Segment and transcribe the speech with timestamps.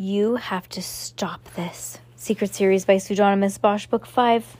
[0.00, 1.98] You have to stop this.
[2.16, 4.56] Secret Series by Pseudonymous Bosch, Book 5.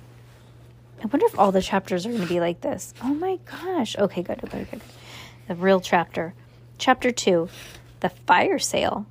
[1.03, 2.93] I wonder if all the chapters are going to be like this.
[3.03, 3.97] Oh my gosh.
[3.97, 4.83] Okay, good, good, good.
[5.49, 6.35] The real chapter.
[6.77, 7.49] Chapter 2
[8.01, 9.07] The Fire Sale.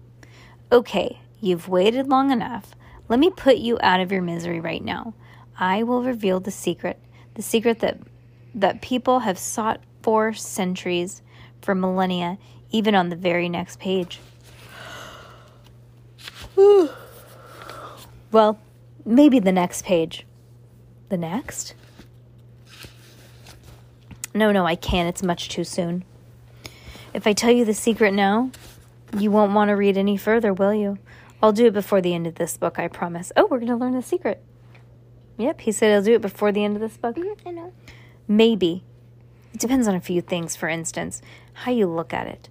[0.72, 2.76] Okay, you've waited long enough.
[3.08, 5.16] Let me put you out of your misery right now.
[5.58, 7.00] I will reveal the secret,
[7.34, 7.98] the secret that
[8.54, 11.24] that people have sought for centuries,
[11.64, 12.38] for millennia,
[12.70, 14.20] even on the very next page.
[18.32, 18.60] well,
[19.06, 20.26] maybe the next page.
[21.10, 21.74] The next?
[24.34, 25.10] No, no, I can't.
[25.10, 26.04] It's much too soon.
[27.14, 28.52] If I tell you the secret now,
[29.18, 31.00] you won't want to read any further, will you?
[31.42, 33.32] I'll do it before the end of this book, I promise.
[33.36, 34.44] Oh, we're going to learn the secret.
[35.38, 37.16] Yep, he said he'll do it before the end of this book.
[37.16, 37.74] Mm-hmm, I know.
[38.28, 38.84] Maybe.
[39.54, 41.22] It depends on a few things, for instance,
[41.54, 42.50] how you look at it.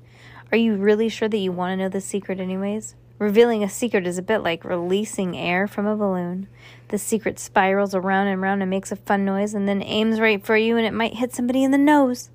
[0.51, 2.95] Are you really sure that you want to know the secret, anyways?
[3.19, 6.49] Revealing a secret is a bit like releasing air from a balloon.
[6.89, 10.45] The secret spirals around and around and makes a fun noise and then aims right
[10.45, 12.31] for you and it might hit somebody in the nose.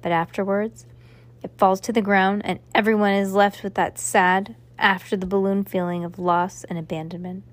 [0.00, 0.86] But afterwards,
[1.42, 5.64] it falls to the ground and everyone is left with that sad, after the balloon
[5.64, 7.44] feeling of loss and abandonment.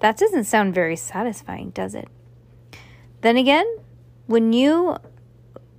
[0.00, 2.08] That doesn't sound very satisfying, does it?
[3.20, 3.66] Then again,
[4.26, 4.96] when you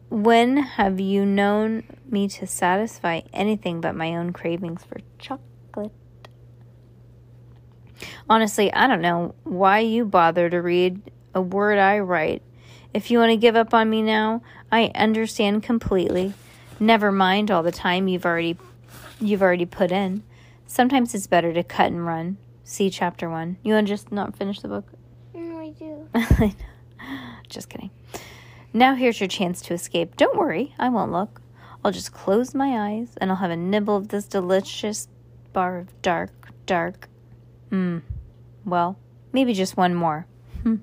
[0.09, 5.91] when have you known me to satisfy anything but my own cravings for chocolate?
[8.29, 11.01] Honestly, I don't know why you bother to read
[11.33, 12.41] a word I write.
[12.93, 14.41] If you want to give up on me now,
[14.71, 16.33] I understand completely.
[16.79, 18.57] Never mind all the time you've already
[19.19, 20.23] you've already put in.
[20.67, 22.37] Sometimes it's better to cut and run.
[22.63, 23.57] See chapter 1.
[23.63, 24.85] You want to just not finish the book?
[25.33, 26.55] No, I do.
[27.49, 27.91] just kidding.
[28.73, 30.15] Now here's your chance to escape.
[30.17, 31.41] Don't worry, I won't look.
[31.83, 35.07] I'll just close my eyes and I'll have a nibble of this delicious
[35.51, 36.31] bar of dark,
[36.65, 37.09] dark.
[37.73, 37.97] Hmm.
[38.65, 38.99] Well,
[39.31, 40.27] maybe just one more.
[40.61, 40.75] Hmm.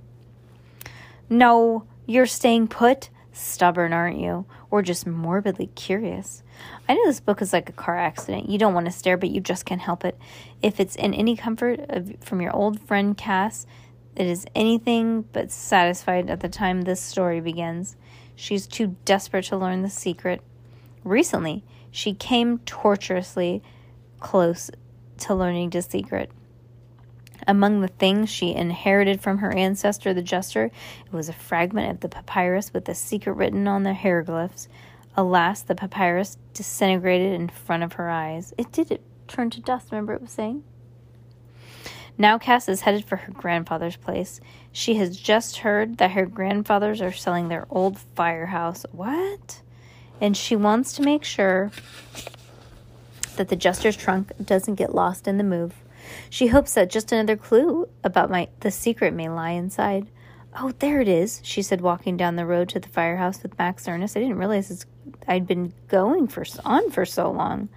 [1.28, 3.10] No, you're staying put?
[3.32, 4.44] Stubborn, aren't you?
[4.72, 6.42] Or just morbidly curious?
[6.88, 8.48] I know this book is like a car accident.
[8.48, 10.18] You don't want to stare, but you just can't help it.
[10.62, 13.68] If it's in any comfort of, from your old friend Cass,
[14.16, 17.94] it is anything but satisfied at the time this story begins.
[18.34, 20.42] She's too desperate to learn the secret.
[21.04, 21.62] Recently,
[21.92, 23.62] she came tortuously
[24.18, 24.72] close
[25.18, 26.32] to learning the secret.
[27.50, 31.98] Among the things she inherited from her ancestor, the jester, it was a fragment of
[31.98, 34.68] the papyrus with the secret written on the hieroglyphs.
[35.16, 38.54] Alas, the papyrus disintegrated in front of her eyes.
[38.56, 40.62] It did it turn to dust, remember it was saying?
[42.16, 44.40] Now Cass is headed for her grandfather's place.
[44.70, 48.86] She has just heard that her grandfathers are selling their old firehouse.
[48.92, 49.60] What?
[50.20, 51.72] And she wants to make sure
[53.34, 55.74] that the jester's trunk doesn't get lost in the move.
[56.28, 60.08] She hopes that just another clue about my the secret may lie inside.
[60.58, 63.86] Oh, there it is, she said, walking down the road to the firehouse with Max
[63.86, 64.16] Ernest.
[64.16, 64.84] I didn't realize
[65.28, 67.68] I'd been going for on for so long.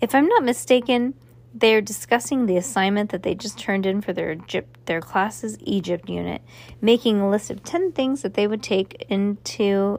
[0.00, 1.14] If I'm not mistaken,
[1.54, 5.58] they are discussing the assignment that they just turned in for their Egypt, their class's
[5.60, 6.40] Egypt unit,
[6.80, 9.98] making a list of ten things that they would take into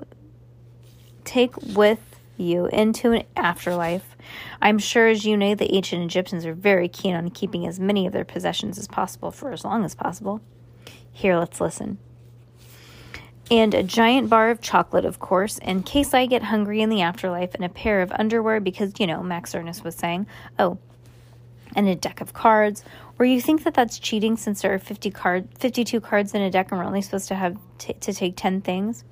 [1.26, 2.09] take with
[2.40, 4.16] you into an afterlife.
[4.62, 8.06] I'm sure, as you know, the ancient Egyptians are very keen on keeping as many
[8.06, 10.42] of their possessions as possible for as long as possible.
[11.12, 11.98] Here, let's listen.
[13.52, 17.02] And a giant bar of chocolate, of course, in case I get hungry in the
[17.02, 20.28] afterlife, and a pair of underwear because, you know, Max Ernest was saying,
[20.60, 20.78] oh,
[21.76, 22.84] and a deck of cards.
[23.18, 26.52] Or you think that that's cheating since there are 50 card, 52 cards in a
[26.52, 29.04] deck and we're only supposed to have t- to take 10 things?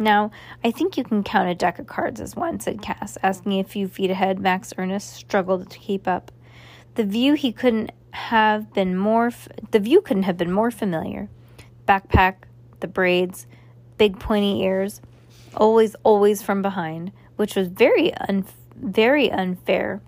[0.00, 0.30] Now,
[0.64, 3.64] I think you can count a deck of cards as one, said Cass, asking a
[3.64, 4.40] few feet ahead.
[4.40, 6.32] Max Ernest struggled to keep up.
[6.94, 11.28] The view he couldn't have been more f- the view couldn't have been more familiar.
[11.86, 12.36] Backpack,
[12.80, 13.46] the braids,
[13.98, 15.02] big pointy ears,
[15.54, 20.00] always always from behind, which was very un- very unfair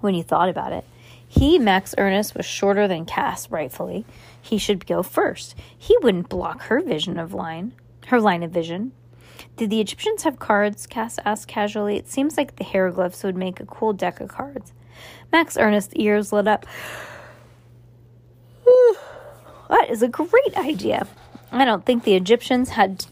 [0.00, 0.84] when you thought about it.
[1.26, 4.04] He, Max Ernest, was shorter than Cass, rightfully.
[4.40, 5.56] He should go first.
[5.76, 7.72] He wouldn't block her vision of line,
[8.10, 8.92] her line of vision.
[9.56, 10.86] Did the Egyptians have cards?
[10.86, 11.96] Cass asked casually.
[11.96, 14.72] It seems like the hieroglyphs would make a cool deck of cards.
[15.32, 16.66] Max Ernest's ears lit up.
[19.68, 21.06] that is a great idea.
[21.52, 23.06] I don't think the Egyptians had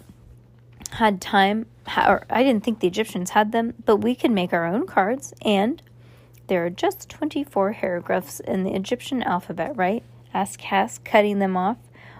[0.92, 1.66] had time,
[1.96, 5.34] or I didn't think the Egyptians had them, but we can make our own cards,
[5.42, 5.82] and
[6.46, 10.02] there are just 24 hieroglyphs in the Egyptian alphabet, right?
[10.32, 11.76] asked Cass, cutting them off.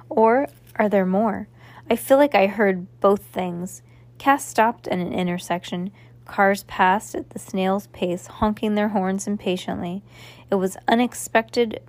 [0.08, 1.48] Or are there more?
[1.90, 3.82] I feel like I heard both things.
[4.18, 5.90] Cass stopped at an intersection.
[6.24, 10.02] Cars passed at the snail's pace, honking their horns impatiently.
[10.50, 11.80] It was unexpected.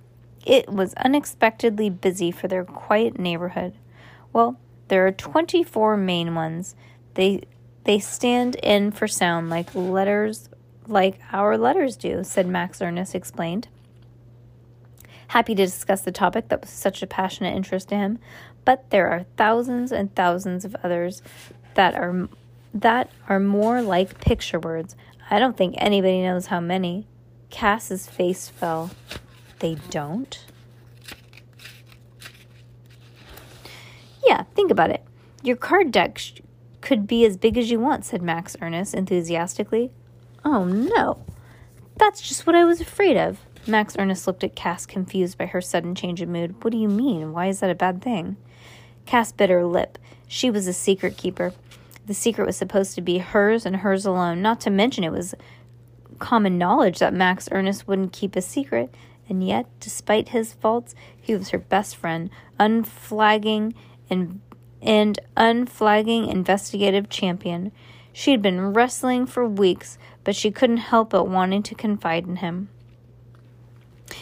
[0.46, 3.74] It was unexpectedly busy for their quiet neighborhood.
[4.32, 4.58] Well,
[4.88, 6.74] there are 24 main ones.
[7.14, 7.42] They
[7.84, 10.48] they stand in for sound like letters
[10.86, 13.68] like our letters do, said Max Ernest explained.
[15.28, 18.18] Happy to discuss the topic that was such a passionate interest to him,
[18.70, 21.22] but there are thousands and thousands of others
[21.74, 22.28] that are
[22.72, 24.94] that are more like picture words.
[25.28, 27.08] I don't think anybody knows how many.
[27.50, 28.92] Cass's face fell.
[29.58, 30.46] They don't?
[34.24, 35.02] Yeah, think about it.
[35.42, 36.20] Your card deck
[36.80, 39.90] could be as big as you want, said Max Ernest enthusiastically.
[40.44, 41.24] Oh no.
[41.96, 43.40] That's just what I was afraid of.
[43.66, 46.62] Max Ernest looked at Cass, confused by her sudden change of mood.
[46.62, 47.32] What do you mean?
[47.32, 48.36] Why is that a bad thing?
[49.10, 49.98] Cass bit her lip.
[50.28, 51.52] She was a secret keeper.
[52.06, 55.34] The secret was supposed to be hers and hers alone, not to mention it was
[56.20, 58.94] common knowledge that Max Ernest wouldn't keep a secret.
[59.28, 62.30] And yet, despite his faults, he was her best friend,
[62.60, 63.74] unflagging
[64.08, 64.40] and,
[64.80, 67.72] and unflagging investigative champion.
[68.12, 72.36] She had been wrestling for weeks, but she couldn't help but wanting to confide in
[72.36, 72.68] him.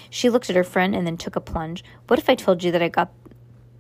[0.09, 1.85] She looked at her friend and then took a plunge.
[2.07, 3.13] What if I told you that I got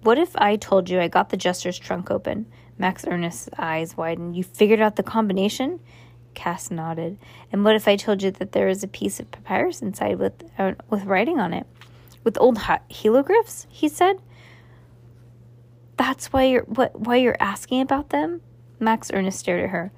[0.02, 2.46] what if I told you I got the jester's trunk open?
[2.78, 4.36] Max Ernest's eyes widened.
[4.36, 5.80] You figured out the combination?
[6.34, 7.18] Cass nodded.
[7.50, 10.44] And what if I told you that there is a piece of papyrus inside with
[10.58, 11.66] uh, with writing on it,
[12.22, 13.66] with old hieroglyphs?
[13.68, 14.20] He said.
[15.96, 18.40] That's why you're what why you're asking about them?
[18.78, 19.90] Max Ernest stared at her.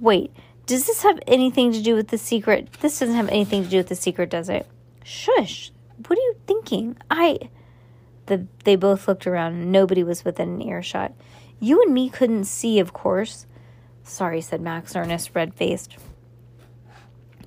[0.00, 0.32] Wait,
[0.64, 2.72] does this have anything to do with the secret?
[2.80, 4.66] This doesn't have anything to do with the secret, does it?
[5.04, 5.70] Shush.
[6.06, 6.96] What are you thinking?
[7.10, 7.50] I
[8.26, 9.70] the, they both looked around.
[9.70, 11.12] Nobody was within an earshot.
[11.60, 13.46] You and me couldn't see, of course.
[14.04, 15.96] Sorry, said Max Ernest, red faced.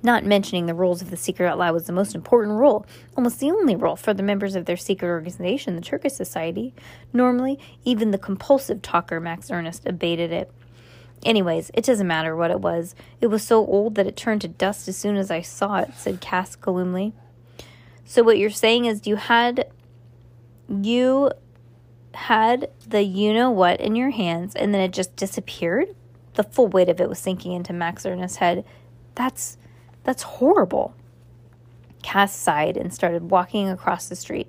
[0.02, 2.86] Not mentioning the rules of the secret out loud was the most important rule,
[3.16, 6.74] almost the only rule for the members of their secret organization, the Terces Society.
[7.12, 10.52] Normally, even the compulsive talker, Max Ernest, abated it.
[11.24, 12.94] Anyways, it doesn't matter what it was.
[13.20, 15.94] It was so old that it turned to dust as soon as I saw it,
[15.96, 17.12] said Cass gloomily.
[18.04, 19.66] So what you're saying is you had
[20.68, 21.30] you
[22.14, 25.94] had the you know what in your hands and then it just disappeared.
[26.34, 28.64] The full weight of it was sinking into Max Ernest's head.
[29.14, 29.58] That's
[30.04, 30.94] that's horrible.
[32.02, 34.48] Cass sighed and started walking across the street.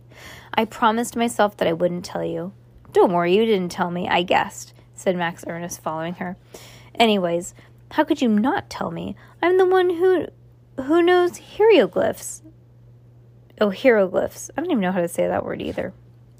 [0.53, 2.53] I promised myself that I wouldn't tell you.
[2.93, 6.37] Don't worry, you didn't tell me, I guessed, said Max Ernest, following her.
[6.95, 7.53] Anyways,
[7.91, 9.15] how could you not tell me?
[9.41, 10.27] I'm the one who
[10.83, 12.43] who knows hieroglyphs.
[13.59, 14.51] Oh, hieroglyphs.
[14.55, 15.93] I don't even know how to say that word either.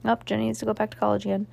[0.05, 1.47] Up, oh, Jenny needs to go back to college again.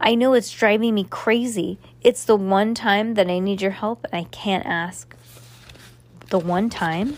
[0.00, 1.78] I know it's driving me crazy.
[2.00, 5.14] It's the one time that I need your help and I can't ask.
[6.30, 7.16] The one time?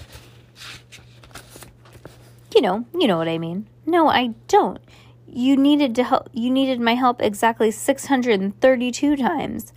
[2.55, 3.67] You know, you know what I mean.
[3.87, 4.81] No, I don't.
[5.27, 9.73] You needed to help you needed my help exactly 632 times.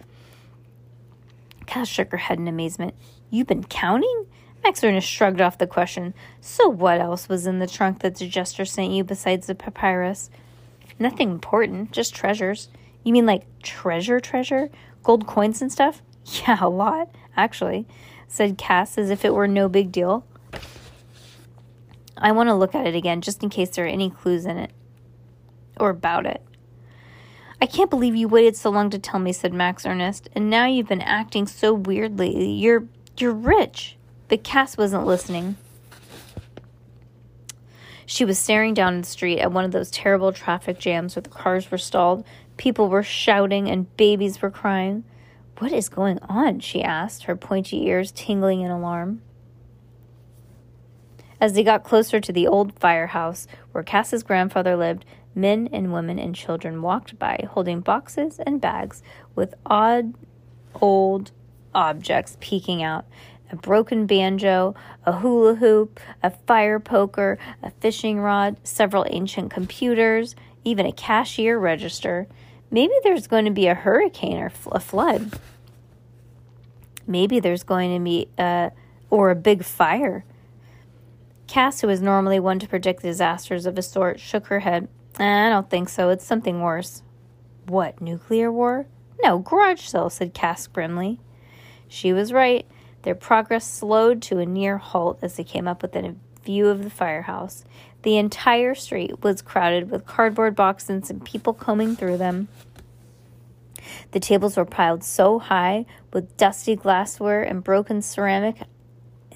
[1.65, 2.93] Cass shook her head in amazement.
[3.29, 4.27] You've been counting?
[4.67, 6.13] Max Ernest shrugged off the question.
[6.41, 10.29] So what else was in the trunk that the jester sent you besides the papyrus?
[10.99, 12.67] Nothing important, just treasures.
[13.01, 14.69] You mean like treasure treasure?
[15.03, 16.01] Gold coins and stuff?
[16.45, 17.87] Yeah, a lot, actually,
[18.27, 20.25] said Cass as if it were no big deal.
[22.17, 24.57] I want to look at it again just in case there are any clues in
[24.57, 24.73] it
[25.79, 26.41] or about it.
[27.61, 30.65] I can't believe you waited so long to tell me, said Max Ernest, and now
[30.65, 32.51] you've been acting so weirdly.
[32.51, 32.83] You're
[33.17, 33.96] you're rich.
[34.27, 35.57] But Cass wasn't listening.
[38.05, 41.29] She was staring down the street at one of those terrible traffic jams where the
[41.29, 45.03] cars were stalled, people were shouting, and babies were crying.
[45.59, 46.59] What is going on?
[46.59, 49.21] she asked, her pointy ears tingling in alarm.
[51.39, 55.05] As they got closer to the old firehouse where Cass's grandfather lived,
[55.35, 59.03] men and women and children walked by holding boxes and bags
[59.35, 60.13] with odd
[60.81, 61.31] old
[61.75, 63.05] objects peeking out
[63.51, 64.75] a broken banjo,
[65.05, 71.57] a hula hoop, a fire poker, a fishing rod, several ancient computers, even a cashier
[71.57, 72.27] register.
[72.69, 75.39] Maybe there's going to be a hurricane or a flood.
[77.05, 78.71] Maybe there's going to be a
[79.09, 80.25] or a big fire.
[81.47, 84.89] Cass, who was normally one to predict disasters of a sort, shook her head.
[85.17, 86.09] Eh, I don't think so.
[86.09, 87.03] It's something worse.
[87.67, 88.87] What, nuclear war?
[89.23, 91.19] No, garage sale, said Cass grimly.
[91.87, 92.67] She was right.
[93.07, 96.89] Their progress slowed to a near halt as they came up within view of the
[96.89, 97.63] firehouse.
[98.01, 102.49] The entire street was crowded with cardboard boxes and people combing through them.
[104.11, 108.57] The tables were piled so high with dusty glassware and broken ceramic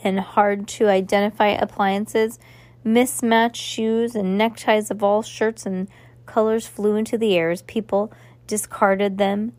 [0.03, 2.39] and hard to identify appliances,
[2.83, 5.87] mismatched shoes and neckties of all shirts and
[6.25, 8.11] colors flew into the air as people
[8.47, 9.53] discarded them.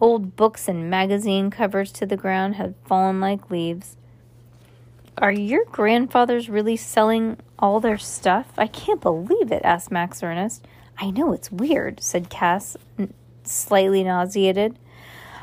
[0.00, 3.96] Old books and magazine covers to the ground had fallen like leaves.
[5.18, 8.46] Are your grandfathers really selling all their stuff?
[8.56, 10.66] I can't believe it, asked Max Ernest.
[10.98, 12.78] I know it's weird, said Cass,
[13.44, 14.78] slightly nauseated.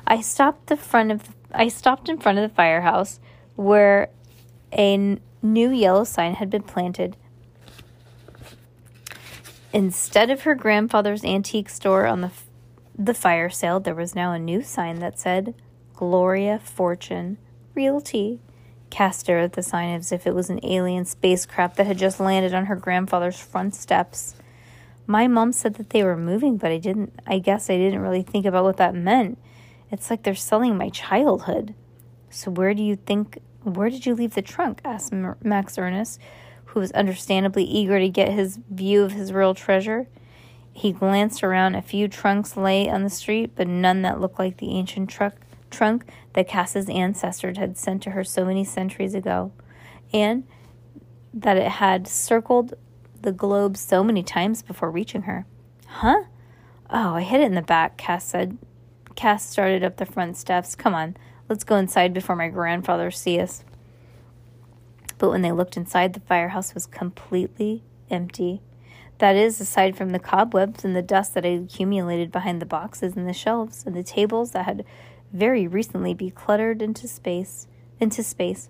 [0.08, 3.20] I stopped the front of the, I stopped in front of the firehouse
[3.56, 4.10] where
[4.72, 7.16] a n- new yellow sign had been planted.
[9.72, 12.32] Instead of her grandfather's antique store on the
[12.98, 15.54] the fire sale, there was now a new sign that said
[15.94, 17.38] Gloria Fortune
[17.75, 18.39] Realty.
[18.89, 22.20] Cass stared at the sign as if it was an alien spacecraft that had just
[22.20, 24.36] landed on her grandfather's front steps.
[25.06, 27.13] My mom said that they were moving, but I didn't.
[27.25, 29.38] I guess I didn't really think about what that meant.
[29.92, 31.74] It's like they're selling my childhood.
[32.30, 33.39] So where do you think?
[33.63, 34.82] Where did you leave the trunk?
[34.84, 36.20] asked Max Ernest,
[36.66, 40.08] who was understandably eager to get his view of his real treasure.
[40.77, 41.74] He glanced around.
[41.74, 45.34] A few trunks lay on the street, but none that looked like the ancient truck
[45.72, 49.51] trunk that Cass's ancestors had sent to her so many centuries ago,
[50.13, 50.43] and
[51.34, 52.75] that it had circled
[53.19, 55.48] the globe so many times before reaching her.
[55.88, 56.25] Huh?
[56.91, 58.60] Oh, I hid it in the back, Cass said.
[59.15, 60.75] Cass started up the front steps.
[60.75, 61.17] Come on,
[61.50, 63.63] let's go inside before my grandfather sees us.
[65.17, 67.81] But when they looked inside, the firehouse was completely
[68.12, 68.62] empty.
[69.20, 73.16] That is, aside from the cobwebs and the dust that had accumulated behind the boxes
[73.16, 74.86] and the shelves and the tables that had
[75.34, 77.68] very recently be cluttered into space
[78.00, 78.70] into space.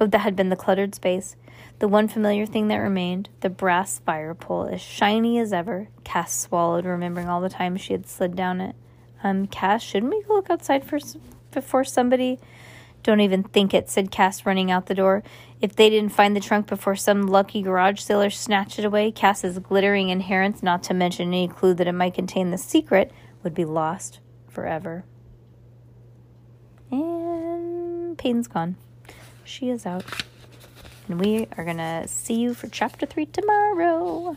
[0.00, 1.36] Oh, that had been the cluttered space.
[1.78, 5.88] The one familiar thing that remained, the brass fire pole, as shiny as ever.
[6.02, 8.74] Cass swallowed, remembering all the times she had slid down it.
[9.22, 10.98] Um, Cass, shouldn't we look outside for
[11.50, 12.38] before somebody?
[13.02, 15.22] Don't even think it, said Cass, running out the door.
[15.64, 19.58] If they didn't find the trunk before some lucky garage sailor snatched it away, Cass's
[19.58, 23.10] glittering inheritance, not to mention any clue that it might contain the secret,
[23.42, 25.06] would be lost forever.
[26.90, 28.76] And Peyton's gone.
[29.42, 30.04] She is out.
[31.08, 34.36] And we are going to see you for chapter three tomorrow.